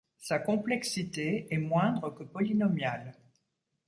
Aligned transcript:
Sa 0.17 0.39
complexité 0.39 1.45
est 1.53 1.59
moindre 1.59 2.09
que 2.09 2.23
polynomiale. 2.23 3.13